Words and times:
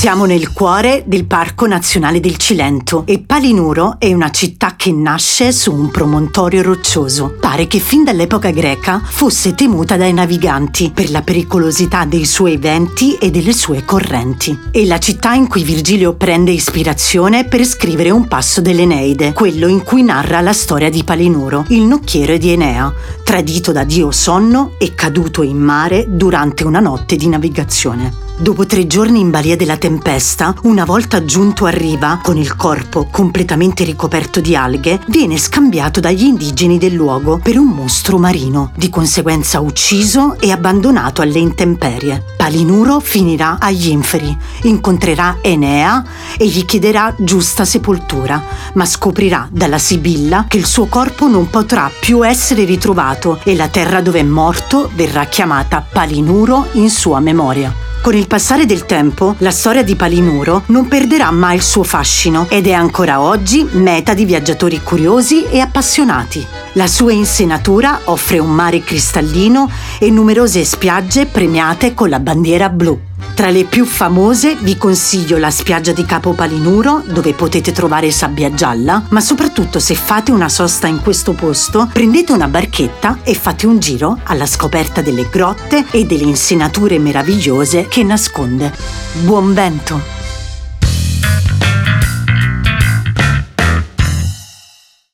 Siamo 0.00 0.24
nel 0.24 0.54
cuore 0.54 1.02
del 1.04 1.26
Parco 1.26 1.66
Nazionale 1.66 2.20
del 2.20 2.38
Cilento 2.38 3.02
e 3.04 3.18
Palinuro 3.18 3.96
è 3.98 4.10
una 4.14 4.30
città 4.30 4.72
che 4.74 4.92
nasce 4.92 5.52
su 5.52 5.74
un 5.74 5.90
promontorio 5.90 6.62
roccioso. 6.62 7.36
Pare 7.38 7.66
che 7.66 7.80
fin 7.80 8.02
dall'epoca 8.02 8.50
greca 8.50 9.02
fosse 9.04 9.54
temuta 9.54 9.98
dai 9.98 10.14
naviganti 10.14 10.90
per 10.94 11.10
la 11.10 11.20
pericolosità 11.20 12.06
dei 12.06 12.24
suoi 12.24 12.56
venti 12.56 13.16
e 13.16 13.30
delle 13.30 13.52
sue 13.52 13.84
correnti. 13.84 14.58
È 14.70 14.82
la 14.86 14.98
città 14.98 15.34
in 15.34 15.46
cui 15.48 15.64
Virgilio 15.64 16.14
prende 16.14 16.50
ispirazione 16.50 17.44
per 17.44 17.62
scrivere 17.66 18.08
un 18.08 18.26
passo 18.26 18.62
dell'Eneide, 18.62 19.34
quello 19.34 19.66
in 19.66 19.82
cui 19.82 20.02
narra 20.02 20.40
la 20.40 20.54
storia 20.54 20.88
di 20.88 21.04
Palinuro, 21.04 21.66
il 21.68 21.82
nocchiero 21.82 22.38
di 22.38 22.48
Enea, 22.48 22.90
tradito 23.22 23.70
da 23.70 23.84
Dio 23.84 24.10
sonno 24.12 24.76
e 24.78 24.94
caduto 24.94 25.42
in 25.42 25.58
mare 25.58 26.06
durante 26.08 26.64
una 26.64 26.80
notte 26.80 27.16
di 27.16 27.28
navigazione. 27.28 28.28
Dopo 28.40 28.64
tre 28.64 28.86
giorni 28.86 29.20
in 29.20 29.28
balia 29.28 29.54
della 29.54 29.76
tempesta, 29.90 30.54
una 30.62 30.84
volta 30.84 31.24
giunto 31.24 31.66
a 31.66 31.70
riva, 31.70 32.20
con 32.22 32.36
il 32.36 32.54
corpo 32.54 33.08
completamente 33.10 33.82
ricoperto 33.82 34.40
di 34.40 34.54
alghe, 34.54 35.00
viene 35.08 35.36
scambiato 35.36 35.98
dagli 35.98 36.22
indigeni 36.22 36.78
del 36.78 36.92
luogo 36.92 37.38
per 37.38 37.58
un 37.58 37.66
mostro 37.66 38.16
marino, 38.16 38.70
di 38.76 38.88
conseguenza 38.88 39.58
ucciso 39.58 40.38
e 40.38 40.52
abbandonato 40.52 41.22
alle 41.22 41.40
intemperie. 41.40 42.22
Palinuro 42.36 43.00
finirà 43.00 43.56
agli 43.58 43.88
inferi, 43.88 44.36
incontrerà 44.62 45.38
Enea 45.40 46.04
e 46.38 46.46
gli 46.46 46.64
chiederà 46.64 47.12
giusta 47.18 47.64
sepoltura, 47.64 48.40
ma 48.74 48.84
scoprirà 48.84 49.48
dalla 49.50 49.78
Sibilla 49.78 50.44
che 50.46 50.58
il 50.58 50.66
suo 50.66 50.86
corpo 50.86 51.26
non 51.26 51.50
potrà 51.50 51.90
più 51.98 52.24
essere 52.24 52.62
ritrovato 52.62 53.40
e 53.42 53.56
la 53.56 53.66
terra 53.66 54.00
dove 54.00 54.20
è 54.20 54.24
morto 54.24 54.88
verrà 54.94 55.24
chiamata 55.24 55.84
Palinuro 55.92 56.68
in 56.74 56.90
sua 56.90 57.18
memoria. 57.18 57.79
Con 58.02 58.14
il 58.14 58.26
passare 58.26 58.64
del 58.64 58.86
tempo, 58.86 59.34
la 59.38 59.50
storia 59.50 59.84
di 59.84 59.94
Palinuro 59.94 60.62
non 60.68 60.88
perderà 60.88 61.30
mai 61.30 61.56
il 61.56 61.62
suo 61.62 61.82
fascino 61.82 62.46
ed 62.48 62.66
è 62.66 62.72
ancora 62.72 63.20
oggi 63.20 63.68
meta 63.72 64.14
di 64.14 64.24
viaggiatori 64.24 64.80
curiosi 64.82 65.44
e 65.44 65.60
appassionati. 65.60 66.44
La 66.72 66.86
sua 66.86 67.12
insenatura 67.12 68.00
offre 68.04 68.38
un 68.38 68.52
mare 68.52 68.80
cristallino 68.80 69.70
e 69.98 70.10
numerose 70.10 70.64
spiagge 70.64 71.26
premiate 71.26 71.92
con 71.92 72.08
la 72.08 72.20
bandiera 72.20 72.70
blu. 72.70 73.09
Tra 73.40 73.48
le 73.48 73.64
più 73.64 73.86
famose 73.86 74.54
vi 74.60 74.76
consiglio 74.76 75.38
la 75.38 75.50
spiaggia 75.50 75.92
di 75.92 76.04
Capo 76.04 76.34
Palinuro, 76.34 77.02
dove 77.06 77.32
potete 77.32 77.72
trovare 77.72 78.10
sabbia 78.10 78.52
gialla, 78.52 79.02
ma 79.08 79.20
soprattutto 79.22 79.78
se 79.78 79.94
fate 79.94 80.30
una 80.30 80.50
sosta 80.50 80.88
in 80.88 81.00
questo 81.00 81.32
posto, 81.32 81.88
prendete 81.90 82.32
una 82.32 82.48
barchetta 82.48 83.20
e 83.22 83.32
fate 83.32 83.66
un 83.66 83.78
giro 83.78 84.20
alla 84.24 84.44
scoperta 84.44 85.00
delle 85.00 85.30
grotte 85.30 85.86
e 85.90 86.04
delle 86.04 86.24
insenature 86.24 86.98
meravigliose 86.98 87.88
che 87.88 88.04
nasconde. 88.04 88.74
Buon 89.22 89.54
vento! 89.54 90.19